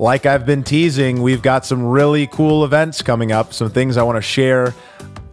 [0.00, 4.02] like I've been teasing, we've got some really cool events coming up, some things I
[4.02, 4.74] want to share,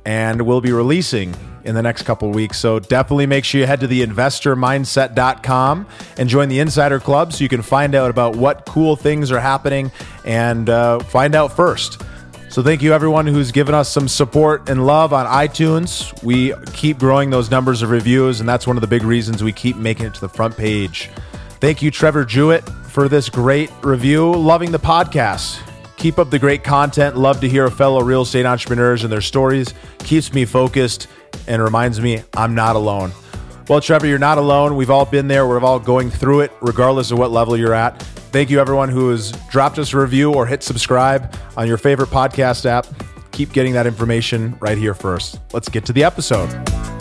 [0.05, 1.33] and we'll be releasing
[1.63, 2.59] in the next couple weeks.
[2.59, 5.87] So definitely make sure you head to the investormindset.com
[6.17, 9.39] and join the Insider Club so you can find out about what cool things are
[9.39, 9.89] happening
[10.25, 12.01] and uh, find out first.
[12.49, 16.21] So thank you everyone who's given us some support and love on iTunes.
[16.23, 19.53] We keep growing those numbers of reviews, and that's one of the big reasons we
[19.53, 21.09] keep making it to the front page.
[21.59, 22.63] Thank you, Trevor Jewett,
[22.97, 24.33] for this great review.
[24.33, 25.61] Loving the podcast.
[25.97, 27.15] Keep up the great content.
[27.15, 29.75] Love to hear fellow real estate entrepreneurs and their stories.
[29.99, 31.07] Keeps me focused
[31.47, 33.11] and reminds me I'm not alone.
[33.67, 34.75] Well, Trevor, you're not alone.
[34.75, 35.47] We've all been there.
[35.47, 38.01] We're all going through it, regardless of what level you're at.
[38.31, 42.09] Thank you, everyone who has dropped us a review or hit subscribe on your favorite
[42.09, 42.87] podcast app.
[43.31, 45.39] Keep getting that information right here first.
[45.53, 46.96] Let's get to the episode.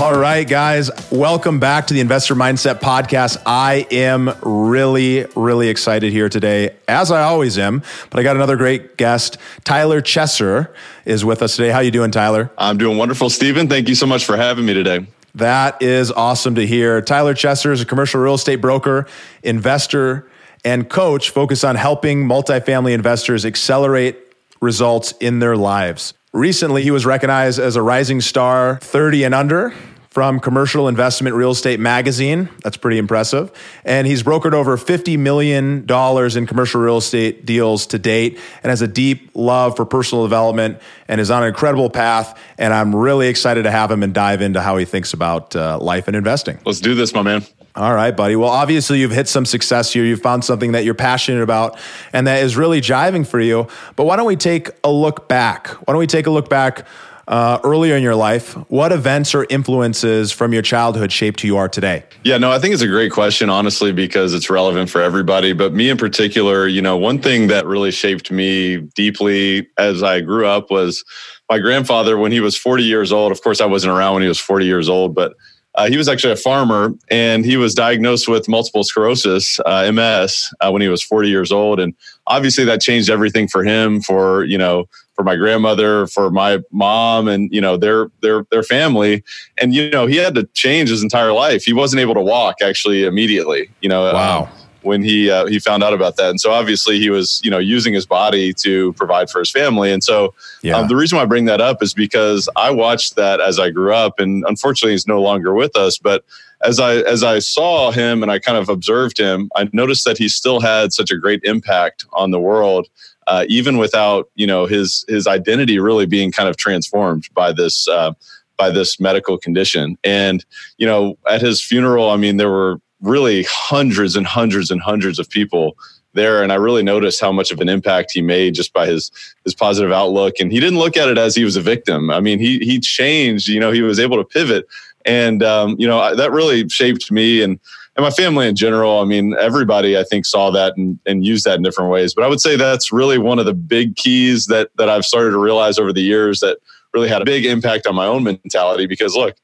[0.00, 3.36] All right, guys, welcome back to the Investor Mindset Podcast.
[3.44, 7.82] I am really, really excited here today, as I always am.
[8.08, 9.38] But I got another great guest.
[9.64, 10.72] Tyler Chesser
[11.04, 11.70] is with us today.
[11.70, 12.48] How you doing, Tyler?
[12.56, 13.68] I'm doing wonderful, Stephen.
[13.68, 15.04] Thank you so much for having me today.
[15.34, 17.02] That is awesome to hear.
[17.02, 19.08] Tyler Chesser is a commercial real estate broker,
[19.42, 20.30] investor,
[20.64, 24.16] and coach focused on helping multifamily investors accelerate
[24.60, 26.14] results in their lives.
[26.32, 29.72] Recently, he was recognized as a rising star 30 and under
[30.10, 32.48] from Commercial Investment Real Estate Magazine.
[32.62, 33.52] That's pretty impressive.
[33.84, 38.82] And he's brokered over $50 million in commercial real estate deals to date and has
[38.82, 42.38] a deep love for personal development and is on an incredible path.
[42.58, 45.78] And I'm really excited to have him and dive into how he thinks about uh,
[45.78, 46.58] life and investing.
[46.64, 47.44] Let's do this, my man.
[47.78, 48.34] All right, buddy.
[48.34, 50.04] Well, obviously, you've hit some success here.
[50.04, 51.78] You've found something that you're passionate about
[52.12, 53.68] and that is really jiving for you.
[53.94, 55.68] But why don't we take a look back?
[55.68, 56.84] Why don't we take a look back
[57.28, 58.54] uh, earlier in your life?
[58.68, 62.02] What events or influences from your childhood shaped who you are today?
[62.24, 65.52] Yeah, no, I think it's a great question, honestly, because it's relevant for everybody.
[65.52, 70.20] But me in particular, you know, one thing that really shaped me deeply as I
[70.20, 71.04] grew up was
[71.48, 73.30] my grandfather when he was 40 years old.
[73.30, 75.34] Of course, I wasn't around when he was 40 years old, but
[75.78, 80.52] uh, he was actually a farmer and he was diagnosed with multiple sclerosis, uh, MS,
[80.60, 81.78] uh, when he was 40 years old.
[81.78, 81.94] And
[82.26, 87.28] obviously that changed everything for him, for, you know, for my grandmother, for my mom
[87.28, 89.22] and, you know, their, their, their family.
[89.56, 91.62] And, you know, he had to change his entire life.
[91.62, 94.12] He wasn't able to walk actually immediately, you know.
[94.12, 94.42] Wow.
[94.42, 94.57] Um,
[94.88, 96.30] when he uh, he found out about that.
[96.30, 99.92] And so obviously he was you know using his body to provide for his family.
[99.92, 100.76] And so yeah.
[100.76, 103.70] um, the reason why I bring that up is because I watched that as I
[103.70, 106.24] grew up, and unfortunately he's no longer with us, but.
[106.64, 110.18] As I as I saw him and I kind of observed him, I noticed that
[110.18, 112.88] he still had such a great impact on the world,
[113.28, 117.86] uh, even without you know his his identity really being kind of transformed by this
[117.86, 118.12] uh,
[118.58, 119.96] by this medical condition.
[120.04, 120.44] And
[120.76, 125.18] you know, at his funeral, I mean, there were really hundreds and hundreds and hundreds
[125.18, 125.76] of people
[126.14, 126.42] there.
[126.42, 129.10] And i really noticed how much of an impact he made just by his
[129.44, 130.34] his positive outlook.
[130.40, 132.10] And he didn't look at it as he was a victim.
[132.10, 134.66] I mean he he changed you know he was able to pivot.
[135.04, 137.58] And um, you know that really shaped me and
[137.96, 139.00] and my family in general.
[139.00, 142.14] I mean everybody i think saw that and, and used that in different ways.
[142.14, 145.30] But i would say that's really one of the big keys that that i've started
[145.30, 146.58] to realize over the years that
[146.94, 148.86] really had a big impact on my own mentality.
[148.86, 149.36] Because look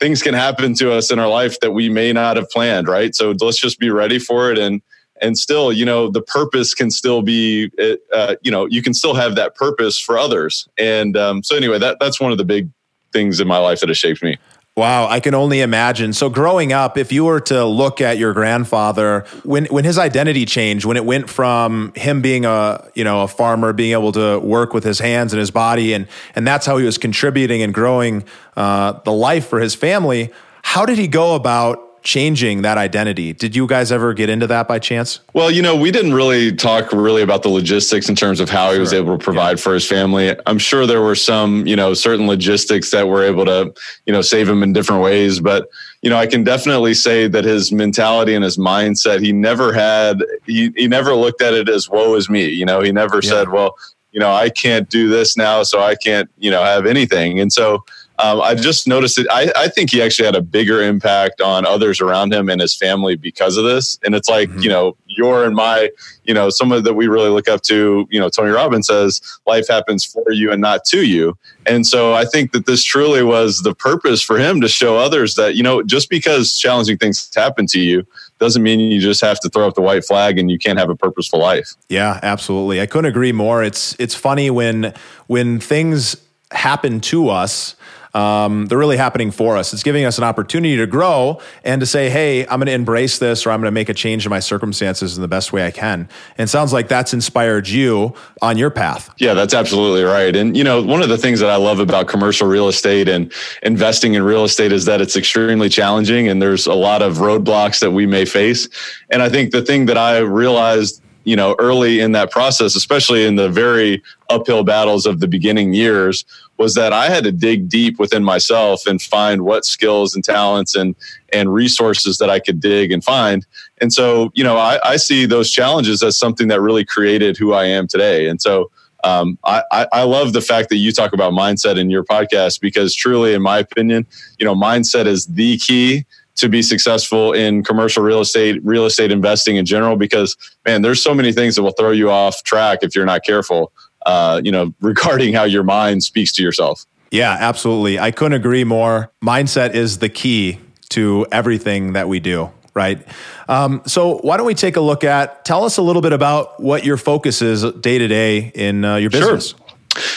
[0.00, 3.14] things can happen to us in our life that we may not have planned, right?
[3.14, 4.82] So let's just be ready for it and
[5.20, 7.72] and still, you know, the purpose can still be,
[8.12, 10.68] uh, you know, you can still have that purpose for others.
[10.78, 12.70] And um, so anyway, that that's one of the big
[13.12, 14.36] things in my life that has shaped me.
[14.78, 16.12] Wow, I can only imagine.
[16.12, 20.46] So growing up, if you were to look at your grandfather, when when his identity
[20.46, 24.38] changed, when it went from him being a, you know, a farmer, being able to
[24.38, 26.06] work with his hands and his body and
[26.36, 28.22] and that's how he was contributing and growing
[28.56, 30.30] uh, the life for his family,
[30.62, 33.34] how did he go about changing that identity.
[33.34, 35.20] Did you guys ever get into that by chance?
[35.34, 38.72] Well, you know, we didn't really talk really about the logistics in terms of how
[38.72, 39.62] he was able to provide yeah.
[39.62, 40.34] for his family.
[40.46, 43.74] I'm sure there were some, you know, certain logistics that were able to,
[44.06, 45.38] you know, save him in different ways.
[45.38, 45.68] But,
[46.00, 50.24] you know, I can definitely say that his mentality and his mindset, he never had,
[50.46, 52.46] he, he never looked at it as woe is me.
[52.46, 53.28] You know, he never yeah.
[53.28, 53.76] said, well,
[54.12, 57.38] you know, I can't do this now, so I can't, you know, have anything.
[57.38, 57.84] And so,
[58.18, 59.28] um, I just noticed it.
[59.30, 62.76] I, I, think he actually had a bigger impact on others around him and his
[62.76, 63.96] family because of this.
[64.02, 64.60] And it's like, mm-hmm.
[64.60, 65.90] you know, your and my,
[66.24, 69.68] you know, someone that we really look up to, you know, Tony Robbins says life
[69.68, 71.38] happens for you and not to you.
[71.64, 75.36] And so I think that this truly was the purpose for him to show others
[75.36, 78.04] that, you know, just because challenging things happen to you,
[78.38, 80.90] doesn't mean you just have to throw up the white flag and you can't have
[80.90, 81.74] a purposeful life.
[81.88, 82.80] Yeah, absolutely.
[82.80, 83.62] I couldn't agree more.
[83.62, 84.94] It's it's funny when
[85.26, 86.16] when things
[86.52, 87.76] happen to us
[88.18, 89.72] um, they're really happening for us.
[89.72, 93.20] It's giving us an opportunity to grow and to say, hey, I'm going to embrace
[93.20, 95.64] this or I'm going to make a change in my circumstances in the best way
[95.64, 96.08] I can.
[96.36, 99.08] And sounds like that's inspired you on your path.
[99.18, 100.34] Yeah, that's absolutely right.
[100.34, 103.32] And, you know, one of the things that I love about commercial real estate and
[103.62, 107.78] investing in real estate is that it's extremely challenging and there's a lot of roadblocks
[107.80, 108.68] that we may face.
[109.10, 113.26] And I think the thing that I realized you know early in that process especially
[113.26, 116.24] in the very uphill battles of the beginning years
[116.58, 120.74] was that I had to dig deep within myself and find what skills and talents
[120.74, 120.94] and
[121.32, 123.46] and resources that I could dig and find.
[123.80, 127.52] And so, you know, I, I see those challenges as something that really created who
[127.52, 128.28] I am today.
[128.28, 128.70] And so,
[129.04, 132.94] um, I, I love the fact that you talk about mindset in your podcast because
[132.94, 134.06] truly, in my opinion,
[134.38, 136.04] you know, mindset is the key
[136.38, 139.96] to be successful in commercial real estate, real estate investing in general.
[139.96, 140.36] Because
[140.66, 143.72] man, there's so many things that will throw you off track if you're not careful
[144.06, 146.84] uh, you know, regarding how your mind speaks to yourself.
[147.10, 147.98] Yeah, absolutely.
[147.98, 149.10] I couldn't agree more.
[149.22, 150.58] Mindset is the key
[150.90, 153.06] to everything that we do, right?
[153.48, 155.44] Um, so, why don't we take a look at?
[155.44, 158.96] Tell us a little bit about what your focus is day to day in uh,
[158.96, 159.50] your business.
[159.50, 159.58] Sure.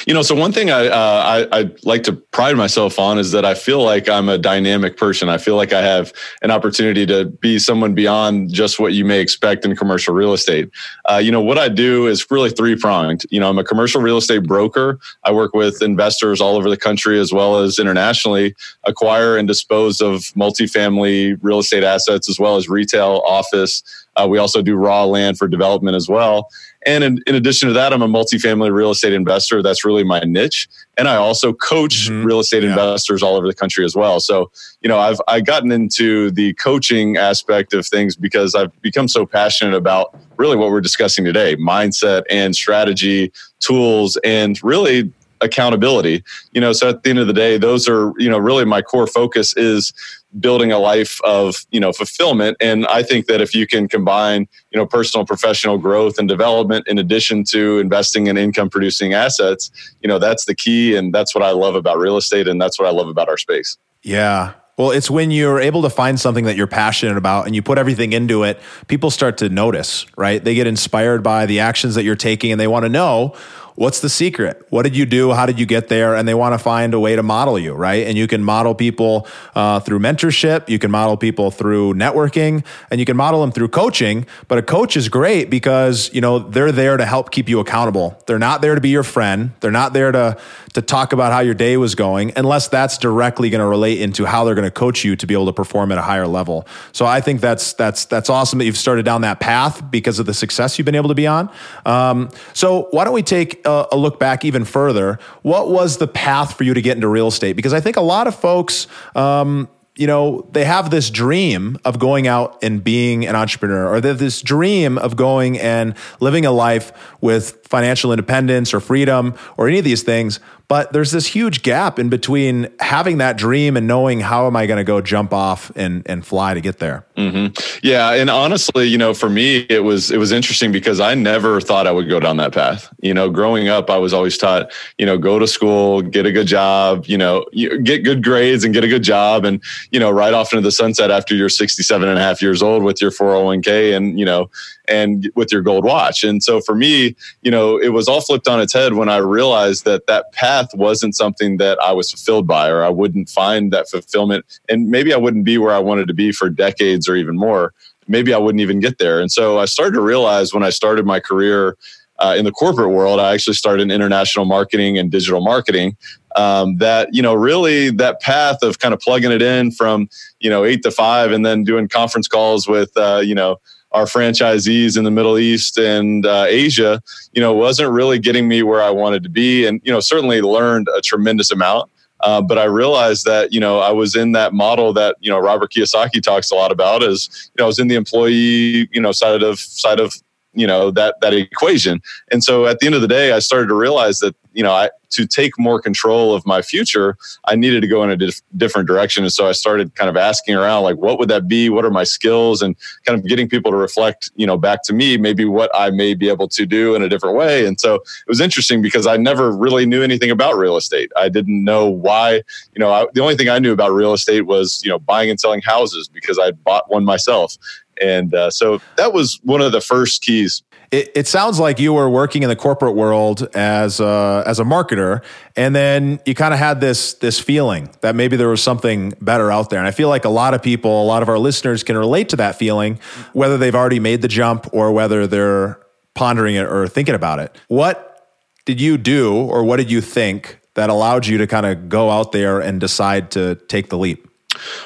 [0.06, 3.31] You know, so one thing I, uh, I, I like to pride myself on is
[3.31, 5.30] that I feel like I'm a dynamic person.
[5.30, 9.19] I feel like I have an opportunity to be someone beyond just what you may
[9.19, 10.69] expect in commercial real estate.
[11.06, 13.25] Uh, you know, what I do is really three pronged.
[13.30, 15.00] You know, I'm a commercial real estate broker.
[15.24, 18.56] I work with investors all over the country as well as internationally,
[18.86, 23.83] acquire and dispose of multifamily real estate assets as well as retail, office.
[24.21, 26.50] Uh, we also do raw land for development as well.
[26.85, 29.62] And in, in, addition to that, I'm a multifamily real estate investor.
[29.62, 30.68] That's really my niche.
[30.97, 32.25] And I also coach mm-hmm.
[32.25, 32.69] real estate yeah.
[32.69, 34.19] investors all over the country as well.
[34.19, 34.51] So,
[34.81, 39.25] you know, I've I gotten into the coaching aspect of things because I've become so
[39.25, 46.23] passionate about really what we're discussing today, mindset and strategy, tools, and really accountability.
[46.53, 48.81] You know, so at the end of the day, those are, you know, really my
[48.81, 49.94] core focus is
[50.39, 52.57] building a life of you know fulfillment.
[52.60, 56.88] And i think that if you can combine you know personal professional growth and development
[56.88, 60.95] in addition to investing in income producing assets you know that's the key.
[60.95, 63.38] And that's what i love about real estate and that's what i love about our
[63.38, 63.78] space.
[64.04, 64.54] Yeah.
[64.78, 67.78] Well, it's when you're able to find something that you're passionate about and you put
[67.78, 70.44] everything into it, people start to notice, right?
[70.44, 73.36] They get inspired by the actions that you're taking and they want to know
[73.81, 74.63] what's the secret?
[74.69, 75.31] What did you do?
[75.31, 76.16] How did you get there?
[76.16, 78.06] And they want to find a way to model you, right?
[78.06, 83.00] And you can model people uh, through mentorship, you can model people through networking, and
[83.00, 84.28] you can model them through coaching.
[84.48, 88.22] But a coach is great because you know they're there to help keep you accountable.
[88.28, 89.51] They're not there to be your friend.
[89.62, 90.38] They're not there to
[90.74, 94.25] to talk about how your day was going, unless that's directly going to relate into
[94.25, 96.68] how they're going to coach you to be able to perform at a higher level.
[96.92, 100.28] So I think that's that's that's awesome that you've started down that path because of
[100.28, 101.50] the success you've been able to be on.
[101.83, 105.19] Um, so why don't we take a, a look back even further?
[105.41, 107.56] What was the path for you to get into real estate?
[107.56, 108.88] Because I think a lot of folks.
[109.15, 114.00] Um, you know, they have this dream of going out and being an entrepreneur, or
[114.00, 119.35] they have this dream of going and living a life with financial independence or freedom
[119.57, 120.40] or any of these things.
[120.71, 124.68] But there's this huge gap in between having that dream and knowing how am I
[124.68, 127.06] going to go jump off and, and fly to get there.
[127.18, 127.54] Mm-hmm.
[127.83, 131.59] Yeah, and honestly, you know, for me, it was it was interesting because I never
[131.59, 132.87] thought I would go down that path.
[133.01, 136.31] You know, growing up, I was always taught, you know, go to school, get a
[136.31, 137.44] good job, you know,
[137.83, 139.61] get good grades and get a good job, and
[139.92, 142.81] you know, right off into the sunset after you're 67 and a half years old
[142.81, 144.49] with your 401k and you know,
[144.92, 146.24] and with your gold watch.
[146.24, 149.18] And so for me, you know, it was all flipped on its head when I
[149.18, 153.71] realized that that path wasn't something that I was fulfilled by, or I wouldn't find
[153.71, 154.45] that fulfillment.
[154.69, 157.74] And maybe I wouldn't be where I wanted to be for decades or even more.
[158.07, 159.21] Maybe I wouldn't even get there.
[159.21, 161.78] And so I started to realize when I started my career
[162.19, 165.98] uh, in the corporate world, I actually started in international marketing and digital marketing.
[166.36, 170.07] Um, that you know, really, that path of kind of plugging it in from
[170.40, 173.60] you know eight to five, and then doing conference calls with uh, you know
[173.92, 177.02] our franchisees in the Middle East and uh, Asia,
[177.33, 180.42] you know, wasn't really getting me where I wanted to be, and you know, certainly
[180.42, 181.90] learned a tremendous amount.
[182.21, 185.40] Uh, but I realized that you know I was in that model that you know
[185.40, 187.04] Robert Kiyosaki talks a lot about.
[187.04, 190.14] Is you know I was in the employee you know side of side of
[190.53, 192.01] you know that that equation.
[192.31, 194.71] And so at the end of the day i started to realize that you know
[194.71, 198.41] i to take more control of my future i needed to go in a dif-
[198.55, 199.23] different direction.
[199.23, 201.69] And so i started kind of asking around like what would that be?
[201.69, 202.61] What are my skills?
[202.61, 205.89] And kind of getting people to reflect you know back to me maybe what i
[205.89, 207.65] may be able to do in a different way.
[207.65, 211.11] And so it was interesting because i never really knew anything about real estate.
[211.15, 212.43] I didn't know why
[212.73, 215.29] you know I, the only thing i knew about real estate was you know buying
[215.29, 217.57] and selling houses because i bought one myself
[218.00, 220.64] and uh, so that was one of the first keys.
[220.92, 224.66] It, it, sounds like you were working in the corporate world as a, as a
[224.66, 225.24] marketer,
[225.56, 229.50] and then you kind of had this this feeling that maybe there was something better
[229.54, 229.80] out there.
[229.80, 232.28] And I feel like a lot of people, a lot of our listeners, can relate
[232.30, 233.00] to that feeling,
[233.31, 235.80] whether they've already made the jump or whether they're
[236.14, 237.57] pondering it or thinking about it.
[237.69, 238.28] What
[238.66, 242.10] did you do, or what did you think that allowed you to kind of go
[242.10, 244.28] out there and decide to take the leap?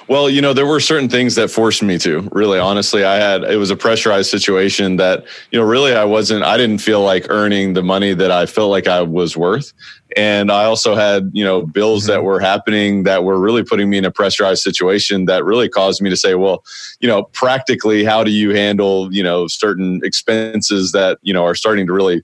[0.08, 2.30] Well, you know, there were certain things that forced me to.
[2.32, 6.44] Really, honestly, I had it was a pressurized situation that you know really I wasn't.
[6.44, 9.74] I didn't feel like earning the money that I felt like I was worth,
[10.16, 12.12] and I also had you know bills mm-hmm.
[12.12, 16.02] that were happening that were really putting me in a pressurized situation that really caused
[16.02, 16.64] me to say, well,
[17.00, 21.56] you know, practically, how do you handle you know certain expenses that you know are
[21.56, 22.24] starting to really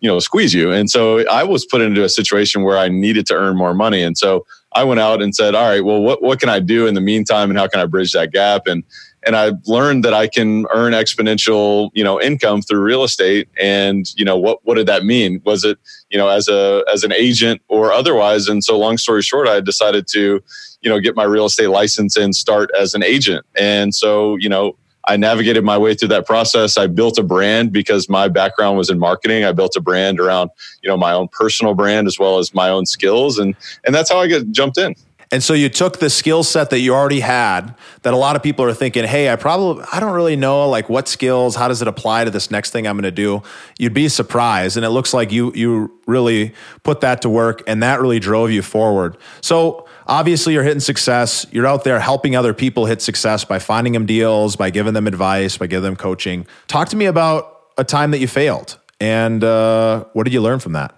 [0.00, 3.26] you know squeeze you and so i was put into a situation where i needed
[3.26, 6.22] to earn more money and so I went out and said, all right, well, what,
[6.22, 8.66] what can I do in the meantime and how can I bridge that gap?
[8.66, 8.84] And,
[9.26, 13.48] and I learned that I can earn exponential, you know, income through real estate.
[13.60, 15.42] And, you know, what, what did that mean?
[15.44, 18.48] Was it, you know, as a, as an agent or otherwise?
[18.48, 20.42] And so long story short, I decided to,
[20.80, 23.44] you know, get my real estate license and start as an agent.
[23.58, 24.76] And so, you know,
[25.10, 26.78] I navigated my way through that process.
[26.78, 29.42] I built a brand because my background was in marketing.
[29.42, 30.50] I built a brand around,
[30.84, 33.36] you know, my own personal brand as well as my own skills.
[33.36, 34.94] And, and that's how I get jumped in.
[35.32, 38.42] And so you took the skill set that you already had that a lot of
[38.42, 41.82] people are thinking, hey, I probably, I don't really know like what skills, how does
[41.82, 43.42] it apply to this next thing I'm going to do?
[43.78, 44.76] You'd be surprised.
[44.76, 48.50] And it looks like you, you really put that to work and that really drove
[48.50, 49.16] you forward.
[49.40, 51.46] So obviously you're hitting success.
[51.52, 55.06] You're out there helping other people hit success by finding them deals, by giving them
[55.06, 56.44] advice, by giving them coaching.
[56.66, 60.58] Talk to me about a time that you failed and uh, what did you learn
[60.58, 60.94] from that?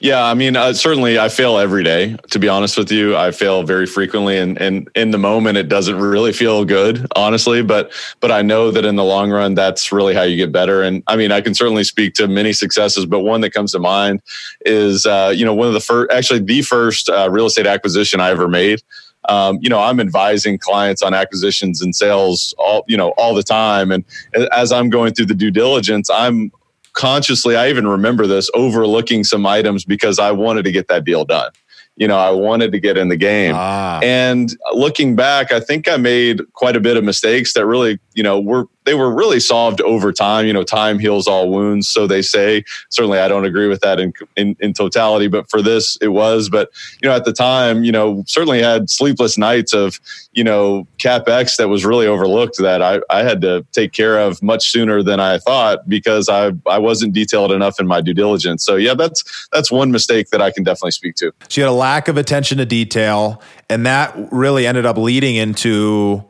[0.00, 2.16] Yeah, I mean, uh, certainly I fail every day.
[2.30, 5.68] To be honest with you, I fail very frequently, and and in the moment, it
[5.68, 7.62] doesn't really feel good, honestly.
[7.62, 10.82] But but I know that in the long run, that's really how you get better.
[10.82, 13.78] And I mean, I can certainly speak to many successes, but one that comes to
[13.78, 14.20] mind
[14.66, 18.20] is uh, you know one of the first, actually the first uh, real estate acquisition
[18.20, 18.82] I ever made.
[19.28, 23.42] Um, you know, I'm advising clients on acquisitions and sales all, you know, all the
[23.42, 23.90] time.
[23.90, 24.04] And
[24.52, 26.52] as I'm going through the due diligence, I'm
[26.96, 31.24] consciously, I even remember this, overlooking some items because I wanted to get that deal
[31.24, 31.52] done.
[31.94, 33.54] You know, I wanted to get in the game.
[33.56, 34.00] Ah.
[34.02, 38.22] And looking back, I think I made quite a bit of mistakes that really, you
[38.22, 40.46] know, were they were really solved over time.
[40.46, 42.64] You know, time heals all wounds, so they say.
[42.88, 46.48] Certainly, I don't agree with that in, in, in totality, but for this, it was.
[46.48, 46.70] But
[47.02, 50.00] you know, at the time, you know, certainly had sleepless nights of
[50.32, 54.42] you know capex that was really overlooked that I, I had to take care of
[54.42, 58.64] much sooner than I thought because I I wasn't detailed enough in my due diligence.
[58.64, 61.32] So yeah, that's that's one mistake that I can definitely speak to.
[61.48, 65.34] So you had a lack of attention to detail, and that really ended up leading
[65.34, 66.24] into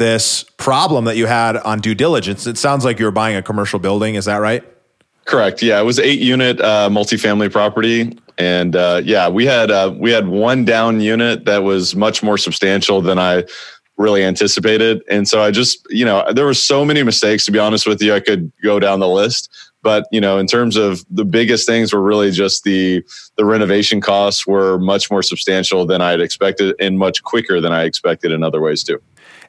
[0.00, 2.46] this problem that you had on due diligence.
[2.46, 4.16] It sounds like you were buying a commercial building.
[4.16, 4.64] Is that right?
[5.26, 5.62] Correct.
[5.62, 10.10] Yeah, it was eight unit uh, multifamily property, and uh, yeah, we had uh, we
[10.10, 13.44] had one down unit that was much more substantial than I
[13.98, 17.44] really anticipated, and so I just you know there were so many mistakes.
[17.44, 19.50] To be honest with you, I could go down the list,
[19.82, 23.04] but you know in terms of the biggest things were really just the
[23.36, 27.72] the renovation costs were much more substantial than I had expected and much quicker than
[27.72, 29.00] I expected in other ways too.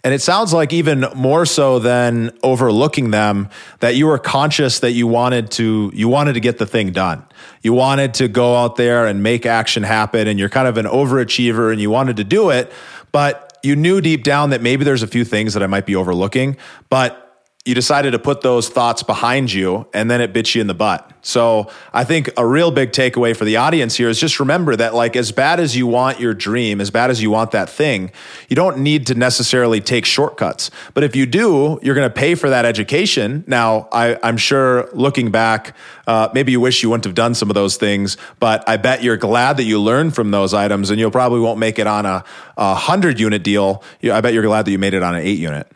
[0.03, 3.49] And it sounds like even more so than overlooking them,
[3.81, 7.23] that you were conscious that you wanted to you wanted to get the thing done.
[7.61, 10.87] You wanted to go out there and make action happen, and you're kind of an
[10.87, 12.71] overachiever, and you wanted to do it,
[13.11, 15.95] but you knew deep down that maybe there's a few things that I might be
[15.95, 16.57] overlooking,
[16.89, 17.20] but
[17.63, 20.73] you decided to put those thoughts behind you and then it bit you in the
[20.73, 21.11] butt.
[21.21, 24.95] So I think a real big takeaway for the audience here is just remember that
[24.95, 28.11] like as bad as you want your dream, as bad as you want that thing,
[28.49, 30.71] you don't need to necessarily take shortcuts.
[30.95, 33.43] But if you do, you're going to pay for that education.
[33.45, 35.75] Now, I, am sure looking back,
[36.07, 39.03] uh, maybe you wish you wouldn't have done some of those things, but I bet
[39.03, 42.07] you're glad that you learned from those items and you'll probably won't make it on
[42.07, 42.23] a,
[42.57, 43.83] a hundred unit deal.
[44.03, 45.71] I bet you're glad that you made it on an eight unit.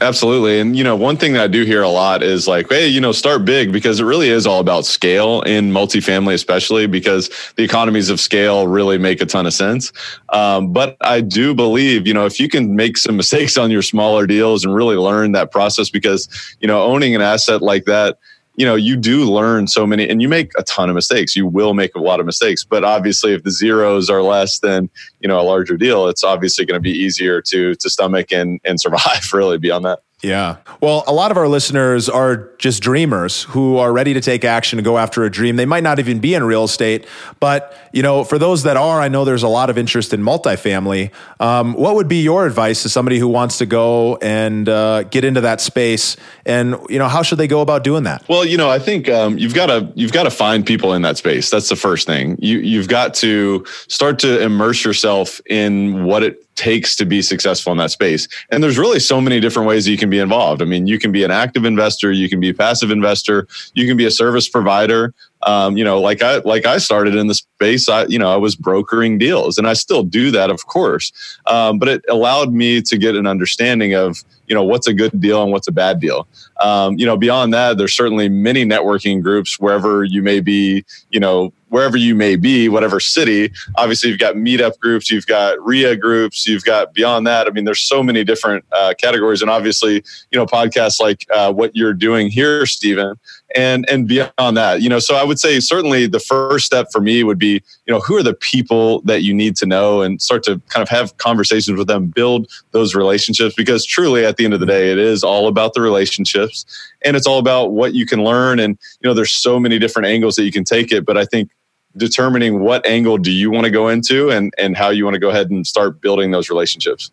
[0.00, 0.58] Absolutely.
[0.58, 3.00] And, you know, one thing that I do hear a lot is like, hey, you
[3.00, 7.62] know, start big because it really is all about scale in multifamily, especially because the
[7.62, 9.92] economies of scale really make a ton of sense.
[10.30, 13.82] Um, but I do believe, you know, if you can make some mistakes on your
[13.82, 16.28] smaller deals and really learn that process, because,
[16.60, 18.18] you know, owning an asset like that,
[18.56, 21.34] you know, you do learn so many and you make a ton of mistakes.
[21.34, 24.88] You will make a lot of mistakes, but obviously if the zeros are less than,
[25.20, 28.60] you know, a larger deal, it's obviously going to be easier to to stomach and
[28.64, 30.00] and survive really beyond that.
[30.22, 30.56] Yeah.
[30.80, 34.78] Well, a lot of our listeners are just dreamers who are ready to take action
[34.78, 35.56] to go after a dream.
[35.56, 37.06] They might not even be in real estate,
[37.40, 40.20] but you know, for those that are, I know there's a lot of interest in
[40.20, 41.12] multifamily.
[41.38, 45.24] Um, what would be your advice to somebody who wants to go and uh, get
[45.24, 46.16] into that space?
[46.44, 48.28] And you know, how should they go about doing that?
[48.28, 51.02] Well, you know, I think um, you've got to you've got to find people in
[51.02, 51.50] that space.
[51.50, 52.36] That's the first thing.
[52.40, 57.72] You you've got to start to immerse yourself in what it takes to be successful
[57.72, 58.28] in that space.
[58.50, 60.62] And there's really so many different ways you can be involved.
[60.62, 63.86] I mean, you can be an active investor, you can be a passive investor, you
[63.86, 65.14] can be a service provider.
[65.46, 67.88] Um, you know, like I like I started in the space.
[67.88, 71.12] I you know I was brokering deals, and I still do that, of course.
[71.46, 75.20] Um, but it allowed me to get an understanding of you know what's a good
[75.20, 76.26] deal and what's a bad deal.
[76.60, 80.84] Um, you know, beyond that, there's certainly many networking groups wherever you may be.
[81.10, 83.52] You know, wherever you may be, whatever city.
[83.74, 87.48] Obviously, you've got meetup groups, you've got RIA groups, you've got beyond that.
[87.48, 89.94] I mean, there's so many different uh, categories, and obviously,
[90.30, 93.16] you know, podcasts like uh, what you're doing here, Stephen,
[93.56, 95.00] and and beyond that, you know.
[95.00, 98.16] So I would say certainly the first step for me would be, you know, who
[98.18, 101.76] are the people that you need to know, and start to kind of have conversations
[101.76, 105.24] with them, build those relationships, because truly, at the end of the day, it is
[105.24, 106.64] all about the relationships,
[107.04, 110.06] and it's all about what you can learn, and you know, there's so many different
[110.06, 111.50] angles that you can take it, but I think
[111.96, 115.20] determining what angle do you want to go into and and how you want to
[115.20, 117.10] go ahead and start building those relationships.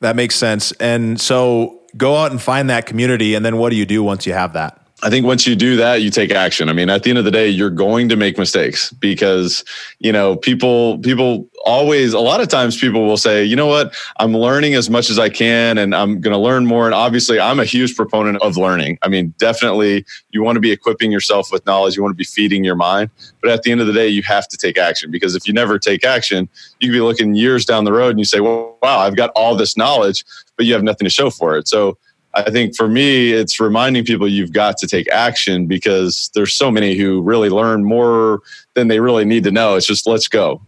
[0.00, 0.72] That makes sense.
[0.72, 4.26] And so go out and find that community and then what do you do once
[4.26, 4.83] you have that?
[5.04, 6.70] I think once you do that, you take action.
[6.70, 9.62] I mean, at the end of the day, you're going to make mistakes because,
[9.98, 13.94] you know, people, people always, a lot of times people will say, you know what,
[14.18, 16.86] I'm learning as much as I can and I'm going to learn more.
[16.86, 18.96] And obviously, I'm a huge proponent of learning.
[19.02, 21.96] I mean, definitely you want to be equipping yourself with knowledge.
[21.96, 23.10] You want to be feeding your mind.
[23.42, 25.52] But at the end of the day, you have to take action because if you
[25.52, 26.48] never take action,
[26.80, 29.28] you could be looking years down the road and you say, well, wow, I've got
[29.36, 30.24] all this knowledge,
[30.56, 31.68] but you have nothing to show for it.
[31.68, 31.98] So,
[32.34, 36.70] I think for me, it's reminding people you've got to take action because there's so
[36.70, 38.40] many who really learn more
[38.74, 39.76] than they really need to know.
[39.76, 40.60] It's just let's go.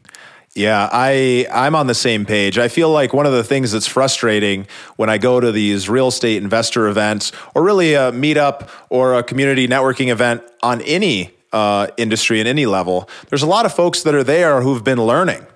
[0.55, 2.57] Yeah, I I'm on the same page.
[2.57, 6.09] I feel like one of the things that's frustrating when I go to these real
[6.09, 11.89] estate investor events or really a meetup or a community networking event on any uh,
[11.99, 15.47] industry and any level, there's a lot of folks that are there who've been learning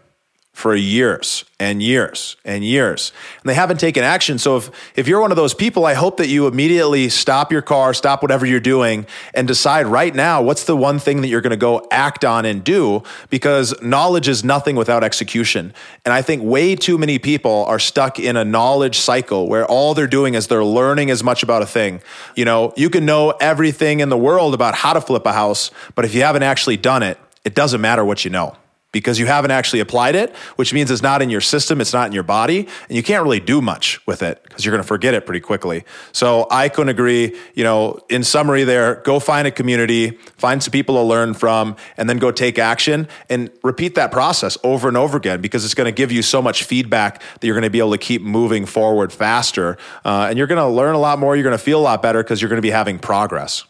[0.61, 3.13] for years and years and years.
[3.43, 4.39] And they haven't taken action.
[4.39, 7.63] So if if you're one of those people i hope that you immediately stop your
[7.63, 11.41] car stop whatever you're doing and decide right now what's the one thing that you're
[11.41, 15.73] going to go act on and do because knowledge is nothing without execution.
[16.05, 19.95] And i think way too many people are stuck in a knowledge cycle where all
[19.95, 22.03] they're doing is they're learning as much about a thing.
[22.37, 25.71] You know you can know everything in the world about how to flip a house
[25.95, 28.57] but if you haven't actually done it it doesn't matter what you know
[28.93, 32.07] because you haven't actually applied it, which means it's not in your system, it's not
[32.07, 34.87] in your body, and you can't really do much with it because you're going to
[34.87, 35.85] forget it pretty quickly.
[36.13, 37.37] So I couldn't agree.
[37.55, 41.77] You know, in summary, there, go find a community, find some people to learn from,
[41.97, 45.75] and then go take action and repeat that process over and over again because it's
[45.75, 48.23] going to give you so much feedback that you're going to be able to keep
[48.23, 51.37] moving forward faster, uh, and you're going to learn a lot more.
[51.37, 53.65] You're going to feel a lot better because you're going to be having progress.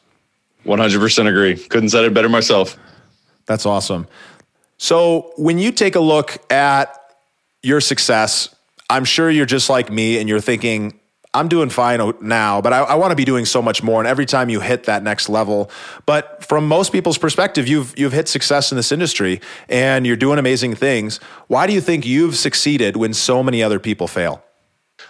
[0.65, 1.57] 100% agree.
[1.57, 2.79] Couldn't said it better myself.
[3.47, 4.07] That's awesome.
[4.81, 7.15] So when you take a look at
[7.63, 8.49] your success,
[8.89, 10.99] I'm sure you're just like me and you're thinking,
[11.35, 14.01] I'm doing fine now, but I, I want to be doing so much more.
[14.01, 15.71] And every time you hit that next level,
[16.07, 20.39] but from most people's perspective, you've you've hit success in this industry and you're doing
[20.39, 21.19] amazing things.
[21.49, 24.43] Why do you think you've succeeded when so many other people fail?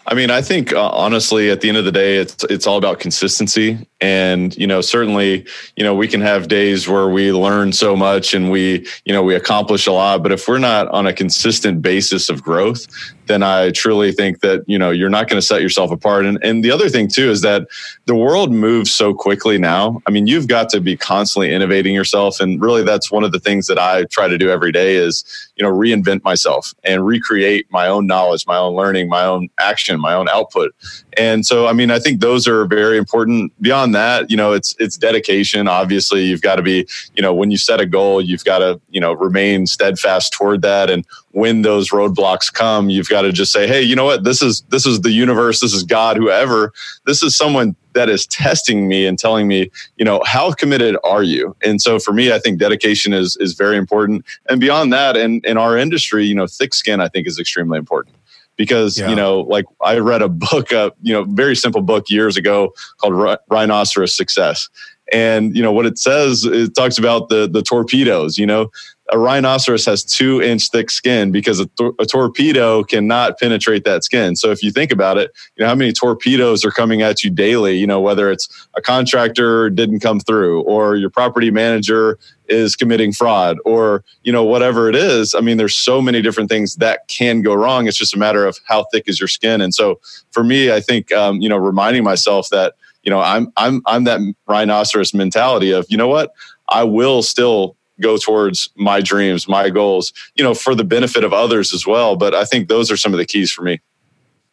[0.04, 2.76] I mean, I think uh, honestly, at the end of the day, it's it's all
[2.76, 3.86] about consistency.
[4.00, 8.32] And you know, certainly, you know, we can have days where we learn so much
[8.34, 10.22] and we, you know, we accomplish a lot.
[10.22, 12.86] But if we're not on a consistent basis of growth,
[13.30, 16.26] then I truly think that you know you're not going to set yourself apart.
[16.26, 17.68] And and the other thing too is that
[18.06, 20.02] the world moves so quickly now.
[20.06, 23.38] I mean, you've got to be constantly innovating yourself, and really, that's one of the
[23.38, 27.66] things that I try to do every day is you know reinvent myself and recreate
[27.70, 30.74] my own knowledge, my own learning, my own action, my own output.
[31.16, 33.52] And so, I mean, I think those are very important.
[33.60, 35.68] Beyond that, you know, it's it's dedication.
[35.68, 38.80] Obviously, you've got to be, you know, when you set a goal, you've got to,
[38.90, 40.90] you know, remain steadfast toward that.
[40.90, 44.24] And when those roadblocks come, you've got to just say, hey, you know what?
[44.24, 45.60] This is this is the universe.
[45.60, 46.16] This is God.
[46.16, 46.72] Whoever.
[47.06, 51.24] This is someone that is testing me and telling me, you know, how committed are
[51.24, 51.56] you?
[51.62, 54.24] And so for me, I think dedication is is very important.
[54.48, 57.78] And beyond that, in in our industry, you know, thick skin I think is extremely
[57.78, 58.14] important
[58.60, 59.08] because yeah.
[59.08, 62.74] you know like i read a book uh, you know very simple book years ago
[62.98, 64.68] called rhinoceros success
[65.12, 66.44] And you know what it says.
[66.44, 68.38] It talks about the the torpedoes.
[68.38, 68.70] You know,
[69.12, 74.04] a rhinoceros has two inch thick skin because a, th- a, torpedo cannot penetrate that
[74.04, 74.36] skin.
[74.36, 77.30] So if you think about it, you know how many torpedoes are coming at you
[77.30, 77.76] daily.
[77.76, 82.18] You know whether it's a contractor didn't come through, or your property manager
[82.48, 85.34] is committing fraud, or you know whatever it is.
[85.34, 87.86] I mean, there's so many different things that can go wrong.
[87.86, 89.60] It's just a matter of how thick is your skin.
[89.60, 93.52] And so for me, I think um, you know reminding myself that you know I'm
[93.56, 96.32] I'm I'm that rhinoceros mentality of you know what
[96.68, 101.32] I will still go towards my dreams, my goals, you know, for the benefit of
[101.32, 102.16] others as well.
[102.16, 103.80] But I think those are some of the keys for me.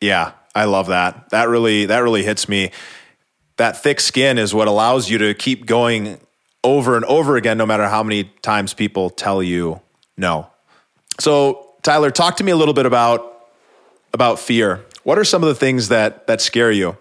[0.02, 1.30] Yeah, I love that.
[1.30, 2.72] That really that really hits me.
[3.58, 6.20] That thick skin is what allows you to keep going
[6.64, 9.82] over and over again no matter how many times people tell you
[10.18, 10.48] no.
[11.20, 13.48] So, Tyler, talk to me a little bit about
[14.14, 14.84] about fear.
[15.04, 16.98] What are some of the things that that scare you?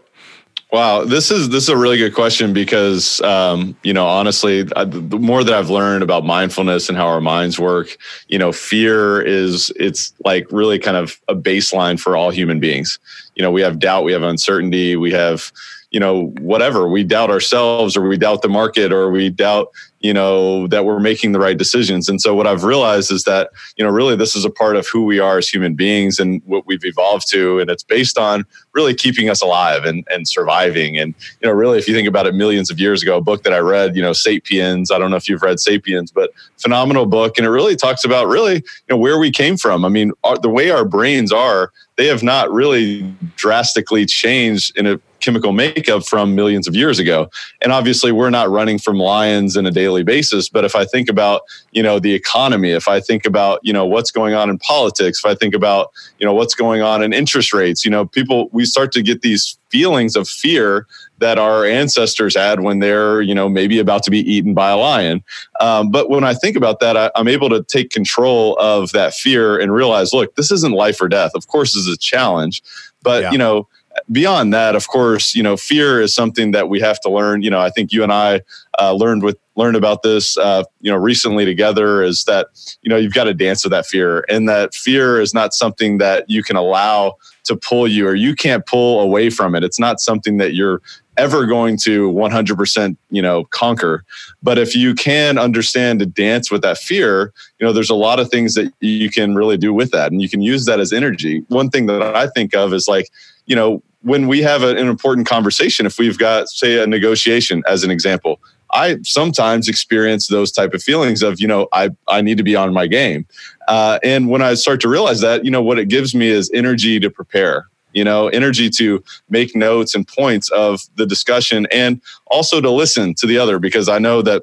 [0.72, 4.84] Wow, this is this is a really good question because um, you know honestly, I,
[4.84, 9.22] the more that I've learned about mindfulness and how our minds work, you know, fear
[9.22, 12.98] is it's like really kind of a baseline for all human beings.
[13.36, 15.52] You know, we have doubt, we have uncertainty, we have
[15.90, 19.68] you know whatever we doubt ourselves or we doubt the market or we doubt
[20.00, 22.08] you know that we're making the right decisions.
[22.08, 24.86] And so what i've realized is that you know really this is a part of
[24.86, 27.58] who we are as human beings and what we've evolved to.
[27.58, 30.98] And it's based on really keeping us alive and, and surviving.
[30.98, 33.42] And you know really if you think about it millions of years ago a book
[33.44, 37.06] that i read you know sapiens i don't know if you've read sapiens but phenomenal
[37.06, 37.38] book.
[37.38, 39.84] And it really talks about really you know where we came from.
[39.84, 43.02] I mean our, the way our brains are they have not really
[43.36, 47.28] drastically changed in a chemical makeup from millions of years ago.
[47.60, 50.48] And obviously, we're not running from lions in a daily basis.
[50.48, 53.84] But if I think about, you know, the economy, if I think about, you know,
[53.84, 57.12] what's going on in politics, if I think about, you know, what's going on in
[57.12, 60.86] interest rates, you know, people, we start to get these feelings of fear
[61.18, 64.76] that our ancestors had when they're you know maybe about to be eaten by a
[64.76, 65.24] lion
[65.60, 69.12] um, but when i think about that I, i'm able to take control of that
[69.12, 72.62] fear and realize look this isn't life or death of course this is a challenge
[73.02, 73.32] but yeah.
[73.32, 73.66] you know
[74.10, 77.42] beyond that of course you know fear is something that we have to learn.
[77.42, 78.40] You know i think you and i
[78.78, 82.48] uh, learned with learned about this uh, you know recently together is that
[82.82, 84.24] you know you've got to dance with that fear.
[84.28, 88.34] And that fear is not something that you can allow to pull you or you
[88.34, 89.64] can't pull away from it.
[89.64, 90.82] It's not something that you're
[91.16, 94.04] ever going to 100% you know conquer.
[94.42, 98.20] But if you can understand to dance with that fear you know there's a lot
[98.20, 100.12] of things that you can really do with that.
[100.12, 101.44] And you can use that as energy.
[101.48, 103.08] One thing that i think of is like
[103.46, 107.82] you know when we have an important conversation if we've got say a negotiation as
[107.82, 108.40] an example
[108.72, 112.54] i sometimes experience those type of feelings of you know i i need to be
[112.56, 113.26] on my game.
[113.68, 116.50] Uh, and when i start to realize that you know what it gives me is
[116.54, 117.66] energy to prepare
[117.96, 123.14] you know, energy to make notes and points of the discussion and also to listen
[123.14, 124.42] to the other because I know that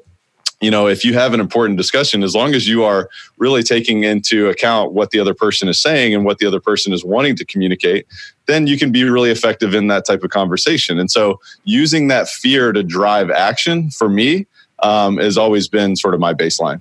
[0.64, 4.04] you know if you have an important discussion as long as you are really taking
[4.04, 7.36] into account what the other person is saying and what the other person is wanting
[7.36, 8.06] to communicate
[8.46, 12.28] then you can be really effective in that type of conversation and so using that
[12.28, 14.46] fear to drive action for me
[14.80, 16.80] um, has always been sort of my baseline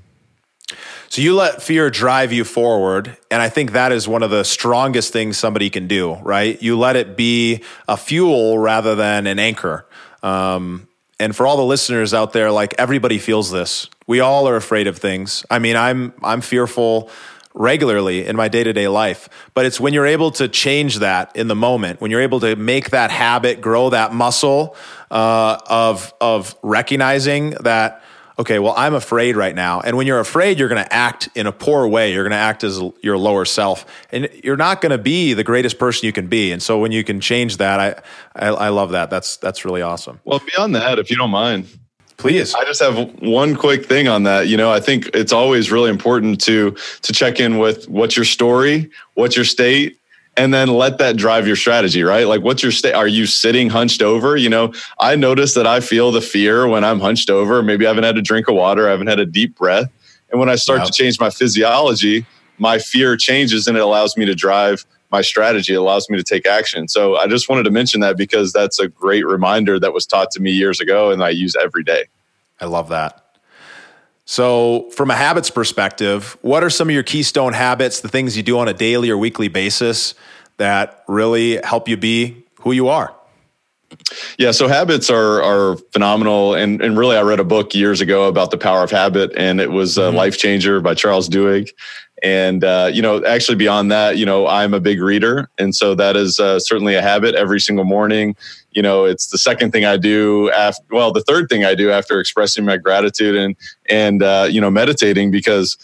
[1.10, 3.15] so you let fear drive you forward.
[3.30, 6.60] And I think that is one of the strongest things somebody can do, right?
[6.60, 9.86] You let it be a fuel rather than an anchor.
[10.24, 10.88] Um,
[11.23, 13.89] and for all the listeners out there, like everybody feels this.
[14.07, 15.45] We all are afraid of things.
[15.49, 17.09] I mean, I'm I'm fearful
[17.55, 21.55] regularly in my day-to-day life but it's when you're able to change that in the
[21.55, 24.75] moment when you're able to make that habit grow that muscle
[25.12, 28.01] uh, of of recognizing that
[28.39, 29.82] okay, well, I'm afraid right now.
[29.82, 32.13] And when you're afraid, you're going to act in a poor way.
[32.13, 35.43] You're going to act as your lower self, and you're not going to be the
[35.43, 36.52] greatest person you can be.
[36.52, 37.80] And so when you can change that,
[38.36, 39.10] I, I, I love that.
[39.10, 40.19] That's that's really awesome.
[40.26, 41.67] Well, beyond that, if you don't mind,
[42.17, 45.72] please i just have one quick thing on that you know i think it's always
[45.72, 50.00] really important to to check in with what's your story what's your state
[50.36, 52.28] and then let that drive your strategy, right?
[52.28, 52.93] Like, what's your state?
[52.93, 54.36] Are you sitting hunched over?
[54.36, 57.62] You know, I notice that I feel the fear when I'm hunched over.
[57.62, 59.91] Maybe I haven't had a drink of water, I haven't had a deep breath.
[60.32, 62.26] And when I start to change my physiology,
[62.58, 65.74] my fear changes and it allows me to drive my strategy.
[65.74, 66.88] It allows me to take action.
[66.88, 70.32] So I just wanted to mention that because that's a great reminder that was taught
[70.32, 72.06] to me years ago and I use every day.
[72.60, 73.22] I love that.
[74.25, 78.43] So, from a habits perspective, what are some of your keystone habits, the things you
[78.43, 80.15] do on a daily or weekly basis
[80.57, 83.13] that really help you be who you are?
[84.38, 88.27] Yeah, so habits are are phenomenal, and and really, I read a book years ago
[88.27, 90.15] about the power of habit, and it was mm-hmm.
[90.15, 91.69] Life Changer by Charles Duhigg.
[92.23, 95.95] And uh, you know, actually, beyond that, you know, I'm a big reader, and so
[95.95, 97.36] that is uh, certainly a habit.
[97.36, 98.36] Every single morning,
[98.73, 101.91] you know, it's the second thing I do after, well, the third thing I do
[101.91, 103.55] after expressing my gratitude and,
[103.89, 105.77] and, uh, you know, meditating because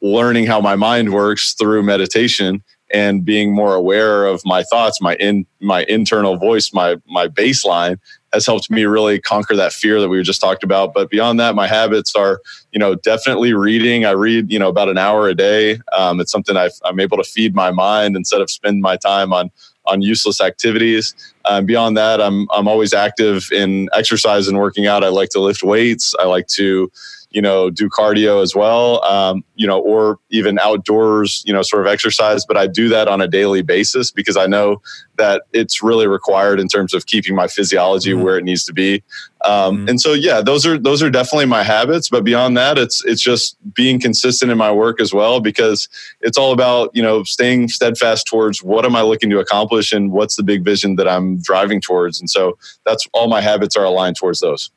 [0.00, 5.14] learning how my mind works through meditation and being more aware of my thoughts, my
[5.14, 7.98] in my internal voice, my my baseline
[8.32, 10.94] has helped me really conquer that fear that we just talked about.
[10.94, 14.04] But beyond that, my habits are, you know, definitely reading.
[14.04, 15.80] I read, you know, about an hour a day.
[15.92, 19.32] Um, it's something i am able to feed my mind instead of spend my time
[19.32, 19.50] on
[19.86, 21.14] on useless activities.
[21.44, 25.04] Um, beyond that, I'm I'm always active in exercise and working out.
[25.04, 26.14] I like to lift weights.
[26.18, 26.90] I like to
[27.32, 31.86] you know, do cardio as well, um, you know, or even outdoors, you know, sort
[31.86, 32.44] of exercise.
[32.44, 34.82] But I do that on a daily basis because I know
[35.16, 38.22] that it's really required in terms of keeping my physiology mm-hmm.
[38.22, 39.02] where it needs to be.
[39.44, 39.88] Um, mm-hmm.
[39.88, 42.08] And so, yeah, those are those are definitely my habits.
[42.08, 45.88] But beyond that, it's it's just being consistent in my work as well because
[46.20, 50.12] it's all about you know staying steadfast towards what am I looking to accomplish and
[50.12, 52.20] what's the big vision that I'm driving towards.
[52.20, 54.70] And so that's all my habits are aligned towards those.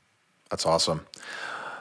[0.50, 1.06] That's awesome.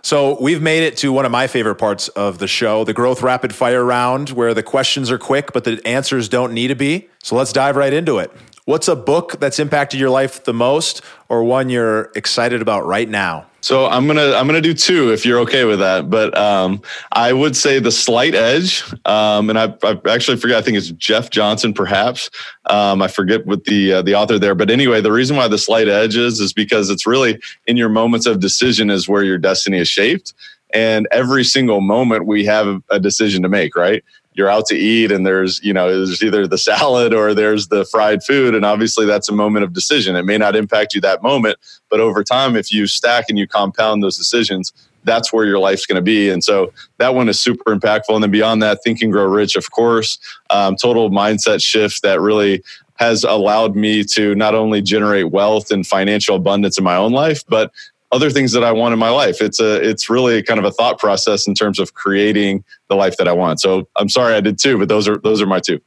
[0.05, 3.23] So we've made it to one of my favorite parts of the show, the growth
[3.23, 7.09] rapid fire round, where the questions are quick, but the answers don't need to be.
[7.23, 8.31] So let's dive right into it.
[8.67, 13.07] What's a book that's impacted your life the most, or one you're excited about right
[13.07, 13.45] now?
[13.61, 16.09] So I'm gonna I'm gonna do two if you're okay with that.
[16.09, 16.81] But um,
[17.13, 20.57] I would say the slight edge, um, and I, I, actually forget.
[20.57, 22.31] I think it's Jeff Johnson, perhaps.
[22.65, 24.55] Um, I forget what the uh, the author there.
[24.55, 27.91] But anyway, the reason why the slight edge is is because it's really in your
[27.91, 30.33] moments of decision is where your destiny is shaped.
[30.73, 34.03] And every single moment we have a decision to make, right?
[34.35, 37.85] You're out to eat and there's you know there's either the salad or there's the
[37.87, 38.55] fried food.
[38.55, 40.17] And obviously that's a moment of decision.
[40.17, 41.57] It may not impact you that moment
[41.89, 44.73] but over time if you stack and you compound those decisions
[45.05, 46.31] that's where your life's going to be.
[46.31, 48.15] And so that one is super impactful.
[48.15, 50.19] And then beyond that think and grow rich of course
[50.51, 52.63] um, total mindset shift that really
[52.97, 57.43] has allowed me to not only generate wealth and financial abundance in my own life,
[57.49, 57.73] but
[58.13, 59.41] other things that I want in my life.
[59.41, 63.17] It's a it's really kind of a thought process in terms of creating the life
[63.17, 63.61] that I want.
[63.61, 65.81] So I'm sorry I did two, but those are those are my two.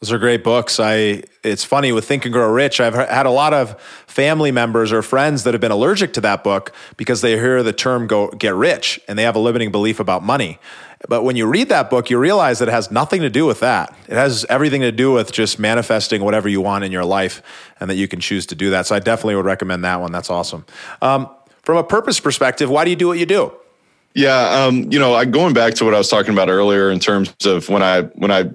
[0.00, 0.78] Those are great books.
[0.78, 2.80] I it's funny with Think and Grow Rich.
[2.80, 6.44] I've had a lot of family members or friends that have been allergic to that
[6.44, 9.98] book because they hear the term go get rich and they have a limiting belief
[9.98, 10.58] about money.
[11.08, 13.60] But when you read that book, you realize that it has nothing to do with
[13.60, 13.96] that.
[14.08, 17.42] It has everything to do with just manifesting whatever you want in your life
[17.78, 18.86] and that you can choose to do that.
[18.86, 20.10] So I definitely would recommend that one.
[20.10, 20.64] That's awesome.
[21.00, 21.28] Um,
[21.62, 23.52] from a purpose perspective, why do you do what you do?
[24.14, 26.98] Yeah, um, you know, I, going back to what I was talking about earlier in
[26.98, 28.50] terms of when I when I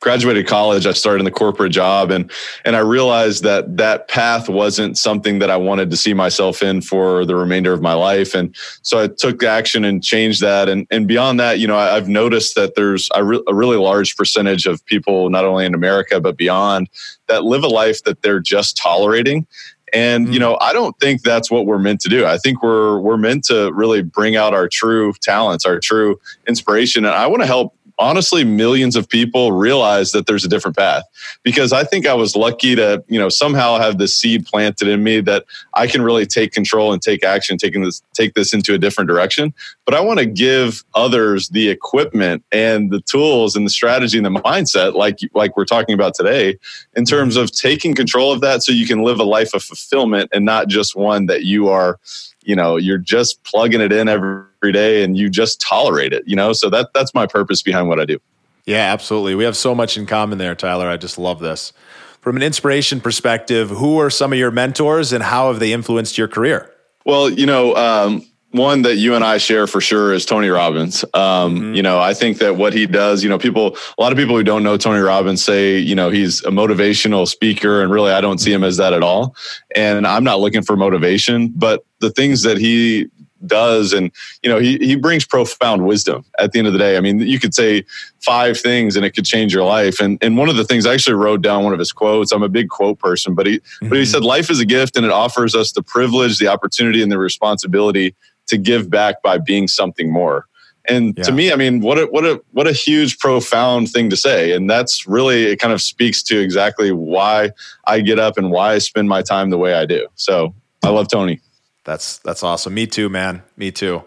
[0.00, 2.30] graduated college, I started in the corporate job and
[2.64, 6.82] and I realized that that path wasn't something that I wanted to see myself in
[6.82, 8.34] for the remainder of my life.
[8.34, 10.68] And so I took action and changed that.
[10.68, 13.78] And and beyond that, you know, I, have noticed that there's a, re- a really
[13.78, 16.88] large percentage of people, not only in America but beyond,
[17.28, 19.46] that live a life that they're just tolerating.
[19.92, 20.40] And you mm.
[20.40, 22.26] know, I don't think that's what we're meant to do.
[22.26, 27.04] I think we're we're meant to really bring out our true talents, our true inspiration.
[27.04, 31.04] And I want to help honestly millions of people realize that there's a different path.
[31.42, 35.02] Because i think i was lucky to you know somehow have the seed planted in
[35.02, 38.74] me that i can really take control and take action taking this take this into
[38.74, 39.54] a different direction.
[39.84, 44.26] But i want to give others the equipment and the tools and the strategy and
[44.26, 46.58] the mindset like like we're talking about today
[46.94, 50.30] in terms of taking control of that so you can live a life of fulfillment
[50.32, 51.98] and not just one that you are
[52.46, 56.36] you know you're just plugging it in every day and you just tolerate it you
[56.36, 56.52] know?
[56.52, 58.18] So that that's my purpose behind what i do.
[58.64, 59.34] Yeah absolutely.
[59.34, 60.88] We have so much in common there tyler.
[60.88, 61.72] I just love this.
[62.20, 66.16] From an inspiration perspective who are some of your mentors and how have they influenced
[66.18, 66.72] your career?
[67.04, 68.24] Well you know um,
[68.56, 71.04] one that you and I share for sure is Tony Robbins.
[71.14, 71.74] Um, mm-hmm.
[71.74, 74.36] You know, I think that what he does, you know, people, a lot of people
[74.36, 78.20] who don't know Tony Robbins say, you know, he's a motivational speaker, and really, I
[78.20, 79.36] don't see him as that at all.
[79.74, 83.08] And I'm not looking for motivation, but the things that he
[83.44, 84.10] does and
[84.42, 87.20] you know he he brings profound wisdom at the end of the day i mean
[87.20, 87.84] you could say
[88.20, 90.94] five things and it could change your life and and one of the things i
[90.94, 93.88] actually wrote down one of his quotes i'm a big quote person but he mm-hmm.
[93.88, 94.10] but he mm-hmm.
[94.10, 97.18] said life is a gift and it offers us the privilege the opportunity and the
[97.18, 98.14] responsibility
[98.46, 100.46] to give back by being something more.
[100.88, 101.24] And yeah.
[101.24, 104.52] to me, I mean, what a what a what a huge, profound thing to say.
[104.52, 105.58] And that's really it.
[105.58, 107.50] Kind of speaks to exactly why
[107.86, 110.06] I get up and why I spend my time the way I do.
[110.14, 110.54] So
[110.84, 111.40] I love Tony.
[111.84, 112.74] That's that's awesome.
[112.74, 113.42] Me too, man.
[113.56, 114.02] Me too.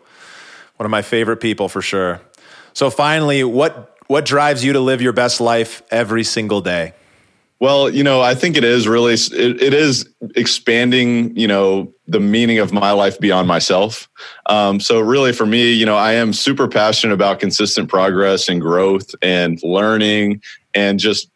[0.78, 2.22] One of my favorite people for sure.
[2.74, 6.94] So finally, what what drives you to live your best life every single day?
[7.60, 12.20] Well, you know, I think it is really it, it is expanding, you know, the
[12.20, 14.10] meaning of my life beyond myself.
[14.48, 18.60] Um, so really, for me, you know, I am super passionate about consistent progress and
[18.60, 20.42] growth and learning
[20.74, 21.30] and just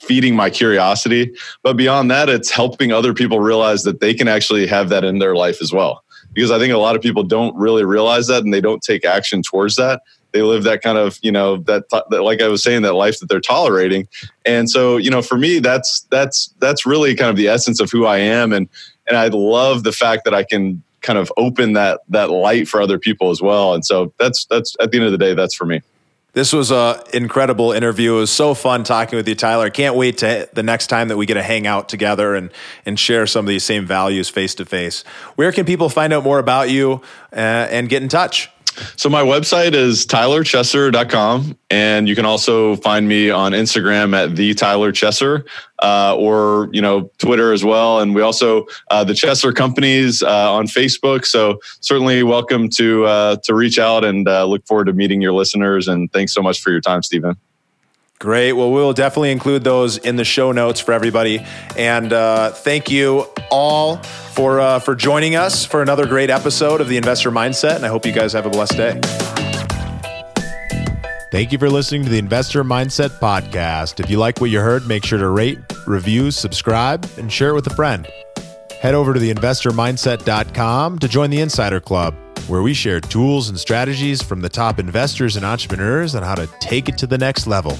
[0.00, 1.34] feeding my curiosity.
[1.62, 5.18] But beyond that, it's helping other people realize that they can actually have that in
[5.18, 6.04] their life as well.
[6.34, 9.04] Because I think a lot of people don't really realize that and they don't take
[9.04, 10.02] action towards that.
[10.32, 13.20] They live that kind of, you know, that, that like I was saying, that life
[13.20, 14.08] that they're tolerating.
[14.46, 17.90] And so, you know, for me, that's that's that's really kind of the essence of
[17.90, 18.52] who I am.
[18.52, 18.68] And
[19.06, 22.80] and I love the fact that I can kind of open that that light for
[22.80, 23.74] other people as well.
[23.74, 25.82] And so that's that's at the end of the day, that's for me.
[26.34, 28.14] This was an incredible interview.
[28.16, 29.68] It was so fun talking with you, Tyler.
[29.68, 32.50] Can't wait to the next time that we get to hang out together and
[32.86, 35.02] and share some of these same values face to face.
[35.36, 38.50] Where can people find out more about you uh, and get in touch?
[38.96, 41.56] So my website is tylerchesser.com.
[41.70, 45.44] And you can also find me on Instagram at the Tyler Chesser
[45.82, 48.00] uh, or, you know, Twitter as well.
[48.00, 51.24] And we also, uh, the Chesser companies uh, on Facebook.
[51.24, 55.32] So certainly welcome to, uh, to reach out and uh, look forward to meeting your
[55.32, 55.88] listeners.
[55.88, 57.36] And thanks so much for your time, Stephen.
[58.18, 58.52] Great.
[58.52, 61.44] Well, we'll definitely include those in the show notes for everybody.
[61.76, 64.00] And uh, thank you all
[64.32, 67.76] for uh, for joining us for another great episode of the Investor Mindset.
[67.76, 69.00] And I hope you guys have a blessed day.
[71.30, 74.00] Thank you for listening to the Investor Mindset podcast.
[74.00, 77.54] If you like what you heard, make sure to rate, review, subscribe, and share it
[77.54, 78.06] with a friend.
[78.82, 82.14] Head over to theinvestormindset.com to join the Insider Club,
[82.48, 86.46] where we share tools and strategies from the top investors and entrepreneurs on how to
[86.60, 87.78] take it to the next level.